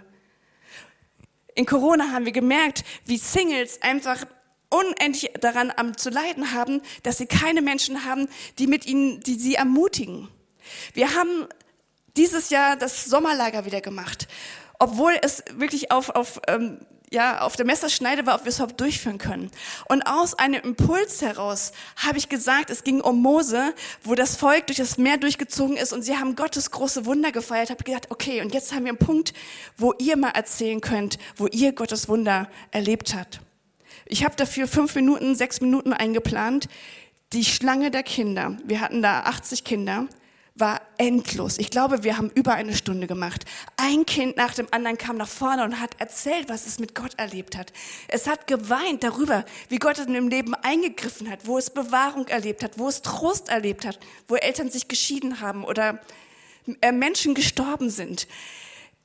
[1.59, 4.23] In Corona haben wir gemerkt, wie Singles einfach
[4.69, 9.35] unendlich daran am zu leiden haben, dass sie keine Menschen haben, die mit ihnen, die
[9.35, 10.29] sie ermutigen.
[10.93, 11.49] Wir haben
[12.15, 14.29] dieses Jahr das Sommerlager wieder gemacht,
[14.79, 16.79] obwohl es wirklich auf, auf ähm,
[17.11, 19.49] ja, auf der Messerschneide war, ob wir es überhaupt durchführen können.
[19.87, 24.67] Und aus einem Impuls heraus habe ich gesagt, es ging um Mose, wo das Volk
[24.67, 27.71] durch das Meer durchgezogen ist und sie haben Gottes große Wunder gefeiert.
[27.71, 29.33] Habe gedacht, okay, und jetzt haben wir einen Punkt,
[29.77, 33.41] wo ihr mal erzählen könnt, wo ihr Gottes Wunder erlebt habt.
[34.05, 36.67] Ich habe dafür fünf Minuten, sechs Minuten eingeplant.
[37.33, 38.57] Die Schlange der Kinder.
[38.65, 40.07] Wir hatten da 80 Kinder
[40.59, 41.57] war endlos.
[41.57, 43.45] Ich glaube, wir haben über eine Stunde gemacht.
[43.77, 47.13] Ein Kind nach dem anderen kam nach vorne und hat erzählt, was es mit Gott
[47.17, 47.71] erlebt hat.
[48.07, 52.63] Es hat geweint darüber, wie Gott in dem Leben eingegriffen hat, wo es Bewahrung erlebt
[52.63, 55.99] hat, wo es Trost erlebt hat, wo Eltern sich geschieden haben oder
[56.81, 58.27] äh, Menschen gestorben sind.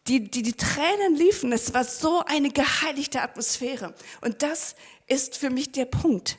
[0.07, 1.53] Die, die, die Tränen liefen.
[1.53, 3.95] Es war so eine geheiligte Atmosphäre.
[4.21, 6.39] Und das ist für mich der Punkt.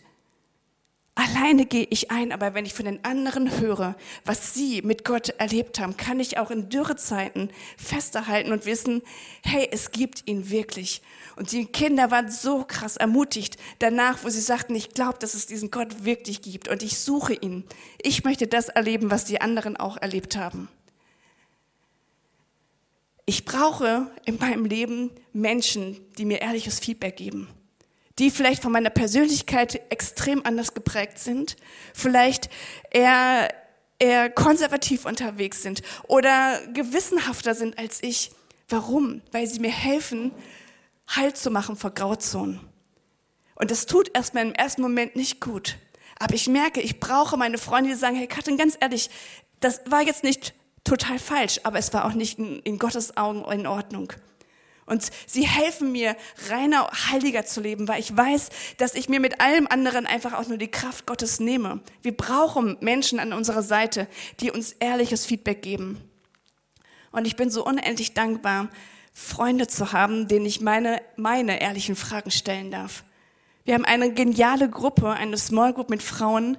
[1.17, 5.29] Alleine gehe ich ein, aber wenn ich von den anderen höre, was sie mit Gott
[5.29, 9.01] erlebt haben, kann ich auch in Dürrezeiten festhalten und wissen,
[9.41, 11.01] hey, es gibt ihn wirklich.
[11.37, 15.47] Und die Kinder waren so krass ermutigt danach, wo sie sagten, ich glaube, dass es
[15.47, 17.63] diesen Gott wirklich gibt und ich suche ihn.
[18.01, 20.67] Ich möchte das erleben, was die anderen auch erlebt haben.
[23.25, 27.47] Ich brauche in meinem Leben Menschen, die mir ehrliches Feedback geben
[28.19, 31.57] die vielleicht von meiner Persönlichkeit extrem anders geprägt sind,
[31.93, 32.49] vielleicht
[32.91, 33.53] eher,
[33.99, 38.31] eher konservativ unterwegs sind oder gewissenhafter sind als ich.
[38.69, 39.21] Warum?
[39.31, 40.31] Weil sie mir helfen,
[41.07, 42.59] Halt zu machen vor Grauzonen.
[43.55, 45.77] Und das tut erstmal im ersten Moment nicht gut.
[46.19, 49.09] Aber ich merke, ich brauche meine Freunde, die sagen, hey Katrin, ganz ehrlich,
[49.59, 53.49] das war jetzt nicht total falsch, aber es war auch nicht in, in Gottes Augen
[53.51, 54.11] in Ordnung.
[54.85, 56.15] Und sie helfen mir,
[56.49, 60.47] reiner, heiliger zu leben, weil ich weiß, dass ich mir mit allem anderen einfach auch
[60.47, 61.81] nur die Kraft Gottes nehme.
[62.03, 64.07] Wir brauchen Menschen an unserer Seite,
[64.41, 66.01] die uns ehrliches Feedback geben.
[67.11, 68.69] Und ich bin so unendlich dankbar,
[69.11, 73.05] Freunde zu haben, denen ich meine, meine ehrlichen Fragen stellen darf.
[73.63, 76.57] Wir haben eine geniale Gruppe, eine Small Group mit Frauen,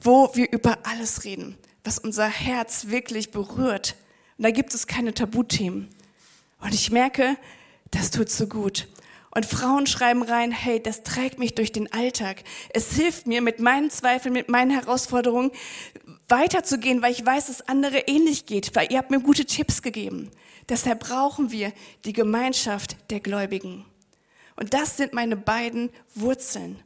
[0.00, 3.96] wo wir über alles reden, was unser Herz wirklich berührt.
[4.38, 5.88] Und da gibt es keine Tabuthemen.
[6.60, 7.36] Und ich merke,
[7.90, 8.88] das tut so gut.
[9.30, 12.42] Und Frauen schreiben rein, hey, das trägt mich durch den Alltag.
[12.72, 15.50] Es hilft mir, mit meinen Zweifeln, mit meinen Herausforderungen
[16.28, 20.30] weiterzugehen, weil ich weiß, dass andere ähnlich geht, weil ihr habt mir gute Tipps gegeben.
[20.70, 21.72] Deshalb brauchen wir
[22.06, 23.84] die Gemeinschaft der Gläubigen.
[24.56, 26.82] Und das sind meine beiden Wurzeln.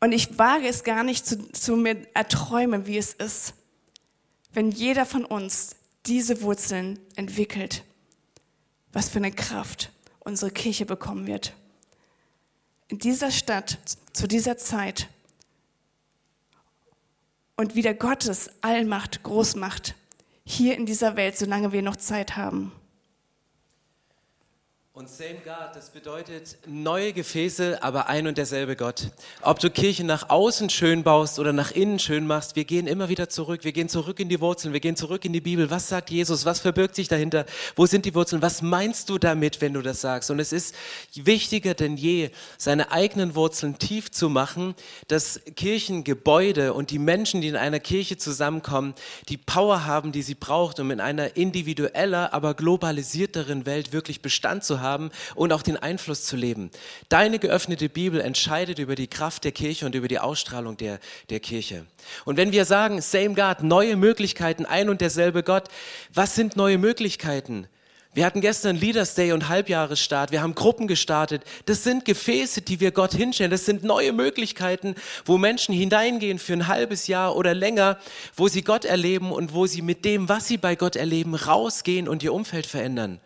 [0.00, 3.54] Und ich wage es gar nicht zu, zu mir erträumen, wie es ist,
[4.52, 7.84] wenn jeder von uns diese Wurzeln entwickelt,
[8.92, 9.90] was für eine Kraft
[10.20, 11.54] unsere Kirche bekommen wird.
[12.88, 13.78] In dieser Stadt,
[14.12, 15.08] zu dieser Zeit
[17.56, 19.94] und wieder Gottes Allmacht groß macht,
[20.44, 22.72] hier in dieser Welt, solange wir noch Zeit haben.
[24.96, 29.08] Und same God, das bedeutet neue Gefäße, aber ein und derselbe Gott.
[29.42, 33.08] Ob du Kirche nach außen schön baust oder nach innen schön machst, wir gehen immer
[33.08, 33.64] wieder zurück.
[33.64, 35.68] Wir gehen zurück in die Wurzeln, wir gehen zurück in die Bibel.
[35.68, 36.44] Was sagt Jesus?
[36.44, 37.44] Was verbirgt sich dahinter?
[37.74, 38.40] Wo sind die Wurzeln?
[38.40, 40.30] Was meinst du damit, wenn du das sagst?
[40.30, 40.76] Und es ist
[41.12, 44.76] wichtiger denn je, seine eigenen Wurzeln tief zu machen,
[45.08, 48.94] dass Kirchengebäude und die Menschen, die in einer Kirche zusammenkommen,
[49.28, 54.62] die Power haben, die sie braucht, um in einer individueller, aber globalisierteren Welt wirklich Bestand
[54.62, 56.70] zu haben haben und auch den Einfluss zu leben.
[57.08, 61.40] Deine geöffnete Bibel entscheidet über die Kraft der Kirche und über die Ausstrahlung der, der
[61.40, 61.86] Kirche.
[62.24, 65.64] Und wenn wir sagen, same God, neue Möglichkeiten, ein und derselbe Gott,
[66.12, 67.66] was sind neue Möglichkeiten?
[68.14, 70.30] Wir hatten gestern Leaders Day und Halbjahresstart.
[70.30, 71.42] Wir haben Gruppen gestartet.
[71.66, 73.50] Das sind Gefäße, die wir Gott hinstellen.
[73.50, 74.94] Das sind neue Möglichkeiten,
[75.24, 77.98] wo Menschen hineingehen für ein halbes Jahr oder länger,
[78.36, 82.06] wo sie Gott erleben und wo sie mit dem, was sie bei Gott erleben, rausgehen
[82.06, 83.18] und ihr Umfeld verändern.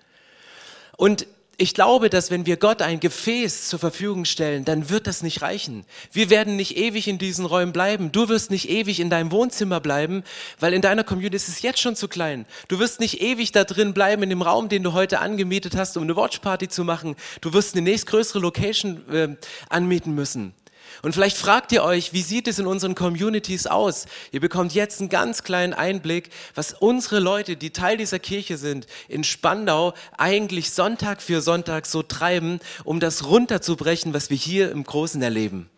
[0.96, 1.26] Und
[1.60, 5.42] ich glaube, dass wenn wir Gott ein Gefäß zur Verfügung stellen, dann wird das nicht
[5.42, 5.84] reichen.
[6.12, 8.12] Wir werden nicht ewig in diesen Räumen bleiben.
[8.12, 10.22] Du wirst nicht ewig in deinem Wohnzimmer bleiben,
[10.60, 12.46] weil in deiner Community ist es jetzt schon zu klein.
[12.68, 15.96] Du wirst nicht ewig da drin bleiben in dem Raum, den du heute angemietet hast,
[15.96, 17.16] um eine Watchparty zu machen.
[17.40, 19.36] Du wirst eine nächstgrößere Location äh,
[19.68, 20.54] anmieten müssen.
[21.02, 24.06] Und vielleicht fragt ihr euch, wie sieht es in unseren Communities aus?
[24.32, 28.86] Ihr bekommt jetzt einen ganz kleinen Einblick, was unsere Leute, die Teil dieser Kirche sind,
[29.08, 34.84] in Spandau eigentlich Sonntag für Sonntag so treiben, um das runterzubrechen, was wir hier im
[34.84, 35.70] Großen erleben.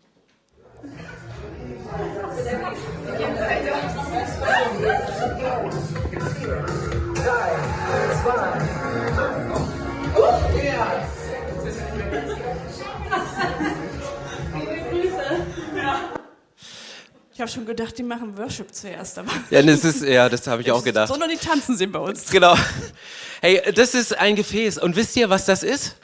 [17.41, 19.17] Habe schon gedacht, die machen Worship zuerst.
[19.19, 21.09] Aber ja, das ist, ja, das habe ich auch gedacht.
[21.09, 22.29] Sondern die tanzen sehen bei uns.
[22.31, 22.55] Genau.
[23.41, 24.77] Hey, das ist ein Gefäß.
[24.77, 25.95] Und wisst ihr, was das ist?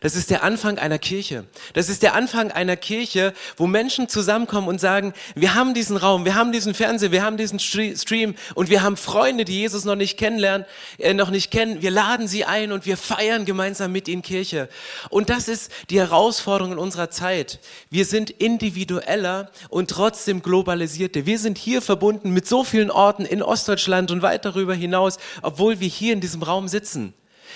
[0.00, 1.44] Das ist der Anfang einer Kirche.
[1.74, 6.24] Das ist der Anfang einer Kirche, wo Menschen zusammenkommen und sagen, wir haben diesen Raum,
[6.24, 9.96] wir haben diesen Fernseher, wir haben diesen Stream und wir haben Freunde, die Jesus noch
[9.96, 10.66] nicht kennenlernen,
[10.98, 11.82] äh, noch nicht kennen.
[11.82, 14.70] Wir laden sie ein und wir feiern gemeinsam mit ihnen Kirche.
[15.10, 17.58] Und das ist die Herausforderung in unserer Zeit.
[17.90, 21.26] Wir sind individueller und trotzdem globalisierte.
[21.26, 25.78] Wir sind hier verbunden mit so vielen Orten in Ostdeutschland und weit darüber hinaus, obwohl
[25.80, 27.12] wir hier in diesem Raum sitzen.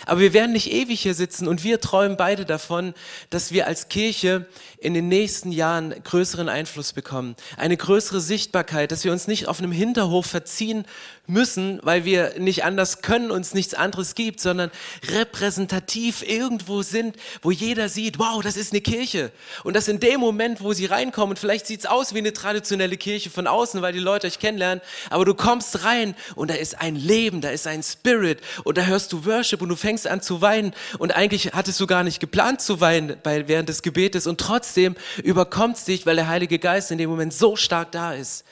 [0.07, 2.95] Aber wir werden nicht ewig hier sitzen und wir träumen beide davon,
[3.31, 4.47] dass wir als Kirche
[4.85, 9.59] in den nächsten Jahren größeren Einfluss bekommen, eine größere Sichtbarkeit, dass wir uns nicht auf
[9.59, 10.85] einem Hinterhof verziehen
[11.27, 14.70] müssen, weil wir nicht anders können, uns nichts anderes gibt, sondern
[15.11, 19.33] repräsentativ irgendwo sind, wo jeder sieht, wow, das ist eine Kirche.
[19.62, 23.31] Und dass in dem Moment, wo sie reinkommen, vielleicht sieht's aus wie eine traditionelle Kirche
[23.31, 26.94] von außen, weil die Leute euch kennenlernen, aber du kommst rein und da ist ein
[26.94, 30.42] Leben, da ist ein Spirit und da hörst du Worship und du fängst an zu
[30.42, 34.38] weinen und eigentlich hattest du gar nicht geplant zu weinen bei, während des Gebetes und
[34.38, 34.74] trotzdem
[35.23, 38.45] überkommt's dich, weil der Heilige Geist in dem Moment so stark da ist.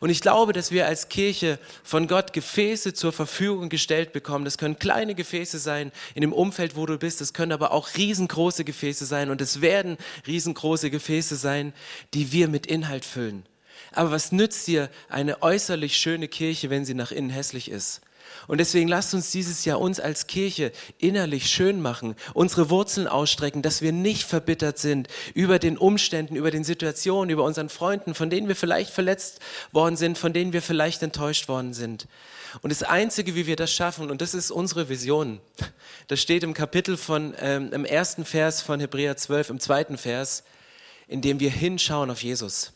[0.00, 4.46] Und ich glaube, dass wir als Kirche von Gott Gefäße zur Verfügung gestellt bekommen.
[4.46, 7.20] Das können kleine Gefäße sein in dem Umfeld, wo du bist.
[7.20, 9.30] Das können aber auch riesengroße Gefäße sein.
[9.30, 11.74] Und es werden riesengroße Gefäße sein,
[12.14, 13.44] die wir mit Inhalt füllen.
[13.92, 18.00] Aber was nützt dir eine äußerlich schöne Kirche, wenn sie nach innen hässlich ist?
[18.46, 23.62] Und deswegen lasst uns dieses Jahr uns als Kirche innerlich schön machen, unsere Wurzeln ausstrecken,
[23.62, 28.30] dass wir nicht verbittert sind über den Umständen, über den Situationen, über unseren Freunden, von
[28.30, 29.40] denen wir vielleicht verletzt
[29.72, 32.08] worden sind, von denen wir vielleicht enttäuscht worden sind.
[32.62, 35.40] Und das Einzige, wie wir das schaffen, und das ist unsere Vision,
[36.08, 40.42] das steht im Kapitel von, ähm, im ersten Vers von Hebräer 12, im zweiten Vers,
[41.06, 42.72] in dem wir hinschauen auf Jesus.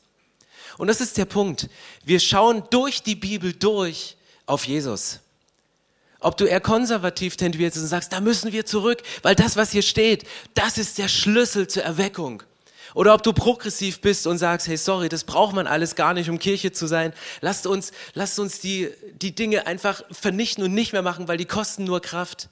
[0.79, 1.69] Und das ist der Punkt.
[2.05, 5.21] Wir schauen durch die Bibel durch auf Jesus.
[6.25, 9.83] Ob du eher konservativ tendierst und sagst, da müssen wir zurück, weil das, was hier
[9.83, 12.43] steht, das ist der Schlüssel zur Erweckung.
[12.95, 16.31] Oder ob du progressiv bist und sagst, hey, sorry, das braucht man alles gar nicht,
[16.31, 17.13] um Kirche zu sein.
[17.43, 18.89] Lasst uns, lasst uns die,
[19.21, 22.49] die Dinge einfach vernichten und nicht mehr machen, weil die kosten nur Kraft.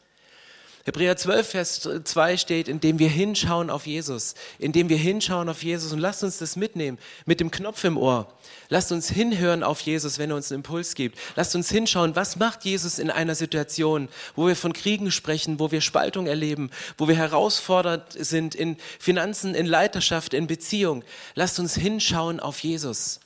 [0.84, 5.92] Hebräer 12, Vers 2 steht, indem wir hinschauen auf Jesus, indem wir hinschauen auf Jesus
[5.92, 8.26] und lasst uns das mitnehmen, mit dem Knopf im Ohr.
[8.68, 11.18] Lasst uns hinhören auf Jesus, wenn er uns einen Impuls gibt.
[11.36, 15.70] Lasst uns hinschauen, was macht Jesus in einer Situation, wo wir von Kriegen sprechen, wo
[15.70, 21.04] wir Spaltung erleben, wo wir herausfordert sind in Finanzen, in Leiterschaft, in Beziehung.
[21.36, 23.20] Lasst uns hinschauen auf Jesus.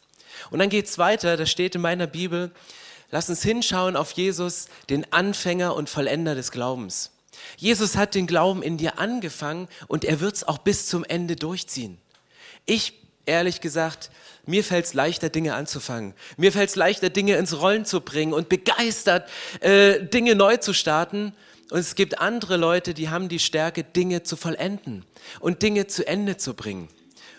[0.51, 2.51] Und dann geht's weiter, da steht in meiner Bibel,
[3.11, 7.13] lasst uns hinschauen auf Jesus, den Anfänger und Vollender des Glaubens.
[7.57, 11.37] Jesus hat den Glauben in dir angefangen und er wird es auch bis zum Ende
[11.37, 11.99] durchziehen.
[12.67, 12.95] Ich,
[13.25, 14.11] ehrlich gesagt,
[14.47, 16.15] mir fällt es leichter, Dinge anzufangen.
[16.37, 19.29] Mir fällt es leichter, Dinge ins Rollen zu bringen und begeistert,
[19.61, 21.35] äh, Dinge neu zu starten.
[21.71, 25.05] Und es gibt andere Leute, die haben die Stärke, Dinge zu vollenden
[25.41, 26.89] und Dinge zu Ende zu bringen.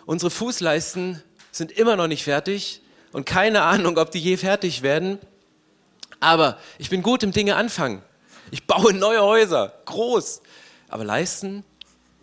[0.06, 2.82] Unsere Fußleisten sind immer noch nicht fertig
[3.14, 5.18] und keine Ahnung, ob die je fertig werden.
[6.20, 8.02] Aber ich bin gut im Dinge anfangen.
[8.52, 10.42] Ich baue neue Häuser, groß.
[10.90, 11.64] Aber leisten,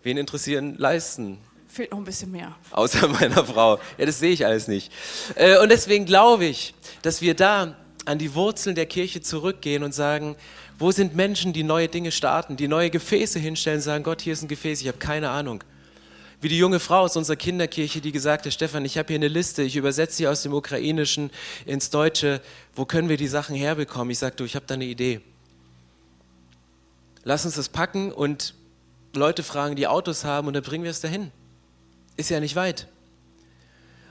[0.03, 1.39] wen interessieren leisten?
[1.69, 2.55] Fehlt noch ein bisschen mehr.
[2.71, 3.79] Außer meiner Frau.
[3.99, 4.93] Ja, das sehe ich alles nicht.
[5.35, 9.93] Äh, und deswegen glaube ich, dass wir da an die Wurzeln der Kirche zurückgehen und
[9.93, 10.37] sagen,
[10.79, 14.43] wo sind Menschen, die neue Dinge starten, die neue Gefäße hinstellen, sagen, Gott, hier ist
[14.43, 15.65] ein Gefäß, ich habe keine Ahnung.
[16.41, 19.29] Wie die junge Frau aus unserer Kinderkirche, die gesagt hat, Stefan, ich habe hier eine
[19.29, 21.31] Liste, ich übersetze sie aus dem Ukrainischen
[21.65, 22.41] ins Deutsche,
[22.75, 24.11] wo können wir die Sachen herbekommen?
[24.11, 25.21] Ich sage, du, ich habe da eine Idee
[27.25, 28.55] lass uns das packen und
[29.15, 31.31] Leute fragen, die Autos haben und dann bringen wir es dahin.
[32.17, 32.87] Ist ja nicht weit.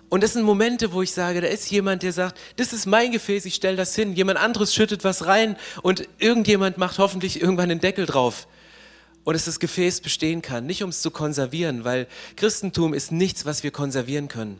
[0.10, 3.12] Und das sind Momente, wo ich sage, da ist jemand, der sagt, das ist mein
[3.12, 4.14] Gefäß, ich stelle das hin.
[4.14, 8.48] Jemand anderes schüttet was rein und irgendjemand macht hoffentlich irgendwann den Deckel drauf.
[9.24, 13.46] Und dass das Gefäß bestehen kann, nicht um es zu konservieren, weil Christentum ist nichts,
[13.46, 14.60] was wir konservieren können,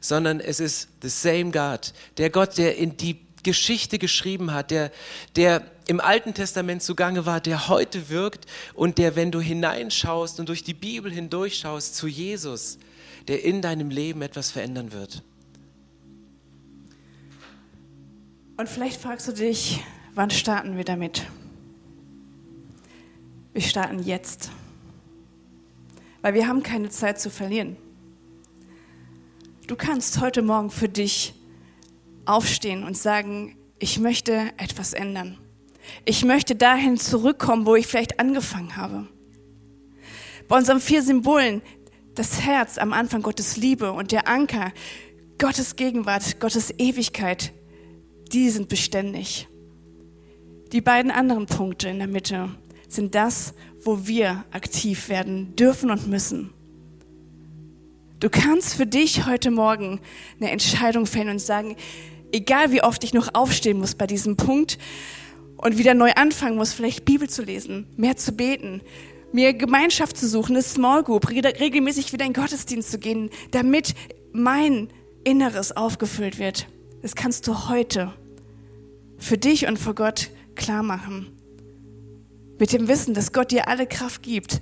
[0.00, 4.90] sondern es ist the same God, der Gott, der in die Geschichte geschrieben hat, der,
[5.36, 10.48] der im Alten Testament zugange war, der heute wirkt und der, wenn du hineinschaust und
[10.48, 12.78] durch die Bibel hindurchschaust zu Jesus,
[13.28, 15.22] der in deinem Leben etwas verändern wird.
[18.56, 19.80] Und vielleicht fragst du dich,
[20.14, 21.26] wann starten wir damit?
[23.52, 24.50] Wir starten jetzt,
[26.22, 27.76] weil wir haben keine Zeit zu verlieren.
[29.66, 31.34] Du kannst heute Morgen für dich
[32.26, 35.38] aufstehen und sagen, ich möchte etwas ändern.
[36.04, 39.08] Ich möchte dahin zurückkommen, wo ich vielleicht angefangen habe.
[40.48, 41.62] Bei unseren vier Symbolen,
[42.14, 44.72] das Herz am Anfang Gottes Liebe und der Anker,
[45.38, 47.52] Gottes Gegenwart, Gottes Ewigkeit,
[48.32, 49.48] die sind beständig.
[50.72, 52.50] Die beiden anderen Punkte in der Mitte
[52.88, 56.52] sind das, wo wir aktiv werden dürfen und müssen.
[58.20, 60.00] Du kannst für dich heute Morgen
[60.40, 61.76] eine Entscheidung fällen und sagen,
[62.34, 64.78] egal wie oft ich noch aufstehen muss bei diesem Punkt
[65.56, 68.82] und wieder neu anfangen muss, vielleicht Bibel zu lesen, mehr zu beten,
[69.32, 73.94] mir Gemeinschaft zu suchen, eine Small Group, regelmäßig wieder in den Gottesdienst zu gehen, damit
[74.32, 74.88] mein
[75.24, 76.66] Inneres aufgefüllt wird.
[77.02, 78.12] Das kannst du heute
[79.18, 81.28] für dich und vor Gott klar machen.
[82.58, 84.60] Mit dem Wissen, dass Gott dir alle Kraft gibt,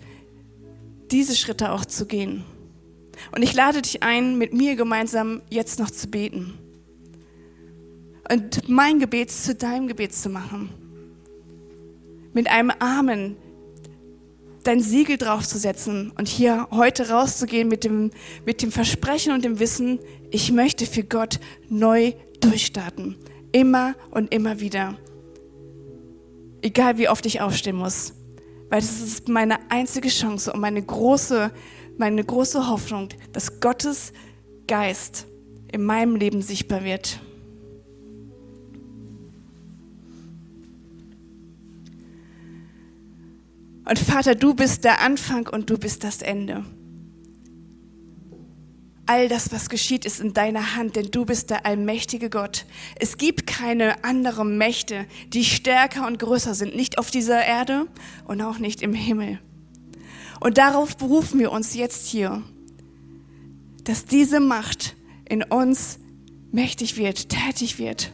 [1.11, 2.45] diese Schritte auch zu gehen.
[3.35, 6.59] Und ich lade dich ein, mit mir gemeinsam jetzt noch zu beten.
[8.31, 10.71] Und mein Gebet zu deinem Gebet zu machen.
[12.33, 13.37] Mit einem Amen
[14.65, 18.11] dein Siegel draufzusetzen und hier heute rauszugehen mit dem,
[18.47, 19.99] mit dem Versprechen und dem Wissen,
[20.31, 23.17] ich möchte für Gott neu durchstarten.
[23.53, 24.97] Immer und immer wieder.
[26.63, 28.15] Egal wie oft ich aufstehen muss.
[28.71, 31.53] Weil das ist meine einzige Chance und meine große,
[31.99, 34.15] meine große Hoffnung, dass Gottes
[34.67, 35.27] Geist
[35.71, 37.21] in meinem Leben sichtbar wird.
[43.85, 46.65] Und Vater, du bist der Anfang und du bist das Ende.
[49.07, 52.65] All das, was geschieht, ist in deiner Hand, denn du bist der allmächtige Gott.
[53.01, 57.89] Es gibt keine anderen Mächte, die stärker und größer sind, nicht auf dieser Erde
[58.27, 59.41] und auch nicht im Himmel.
[60.39, 62.43] Und darauf berufen wir uns jetzt hier,
[63.83, 64.97] dass diese Macht
[65.29, 65.99] in uns
[66.53, 68.13] mächtig wird, tätig wird.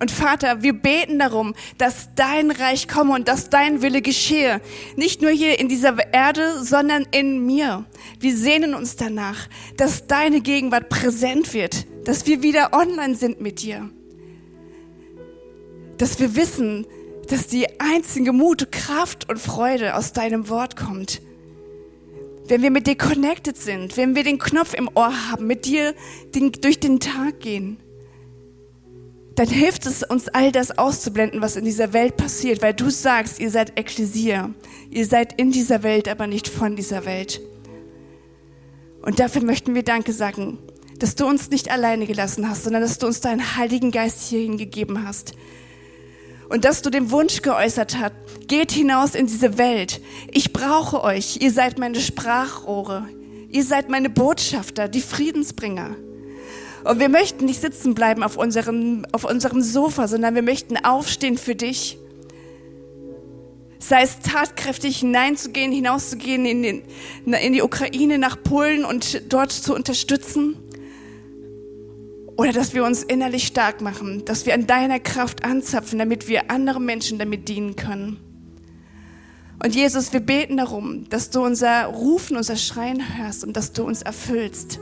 [0.00, 4.60] Und Vater, wir beten darum, dass dein Reich komme und dass dein Wille geschehe.
[4.96, 7.84] Nicht nur hier in dieser Erde, sondern in mir.
[8.18, 13.62] Wir sehnen uns danach, dass deine Gegenwart präsent wird, dass wir wieder online sind mit
[13.62, 13.88] dir.
[15.98, 16.86] Dass wir wissen,
[17.28, 21.22] dass die einzige Mut, Kraft und Freude aus deinem Wort kommt.
[22.46, 25.94] Wenn wir mit dir connected sind, wenn wir den Knopf im Ohr haben, mit dir
[26.34, 27.78] den, durch den Tag gehen
[29.36, 33.40] dann hilft es uns all das auszublenden, was in dieser Welt passiert, weil du sagst,
[33.40, 34.50] ihr seid Ekklesia,
[34.90, 37.40] ihr seid in dieser Welt, aber nicht von dieser Welt.
[39.02, 40.58] Und dafür möchten wir Danke sagen,
[40.98, 44.56] dass du uns nicht alleine gelassen hast, sondern dass du uns deinen Heiligen Geist hierhin
[44.56, 45.34] gegeben hast.
[46.48, 48.14] Und dass du den Wunsch geäußert hast,
[48.46, 50.00] geht hinaus in diese Welt.
[50.30, 51.38] Ich brauche euch.
[51.40, 53.08] Ihr seid meine Sprachrohre.
[53.50, 55.96] Ihr seid meine Botschafter, die Friedensbringer.
[56.84, 61.38] Und wir möchten nicht sitzen bleiben auf unserem, auf unserem Sofa, sondern wir möchten aufstehen
[61.38, 61.98] für dich.
[63.78, 66.82] Sei es tatkräftig hineinzugehen, hinauszugehen in, den,
[67.24, 70.56] in die Ukraine, nach Polen und dort zu unterstützen.
[72.36, 76.50] Oder dass wir uns innerlich stark machen, dass wir an deiner Kraft anzapfen, damit wir
[76.50, 78.18] anderen Menschen damit dienen können.
[79.62, 83.84] Und Jesus, wir beten darum, dass du unser Rufen, unser Schreien hörst und dass du
[83.84, 84.78] uns erfüllst.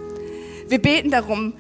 [0.69, 1.53] Wir beten darum,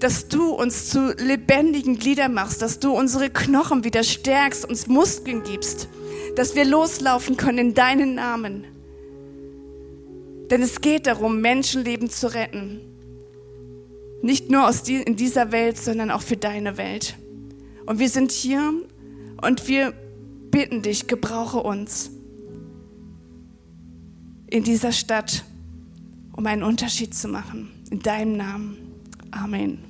[0.00, 5.42] dass du uns zu lebendigen Gliedern machst, dass du unsere Knochen wieder stärkst, uns Muskeln
[5.42, 5.88] gibst,
[6.36, 8.64] dass wir loslaufen können in deinen Namen.
[10.50, 12.80] Denn es geht darum, Menschenleben zu retten.
[14.22, 17.16] Nicht nur aus die, in dieser Welt, sondern auch für deine Welt.
[17.86, 18.72] Und wir sind hier
[19.42, 19.92] und wir
[20.50, 22.10] bitten dich, gebrauche uns
[24.48, 25.44] in dieser Stadt,
[26.36, 27.70] um einen Unterschied zu machen.
[27.90, 28.76] In deinem Namen.
[29.30, 29.89] Amen.